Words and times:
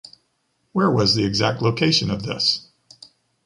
Where 0.71 0.89
was 0.89 1.13
the 1.13 1.25
exact 1.25 1.61
location 1.61 2.09
of 2.09 2.23
this? 2.23 2.71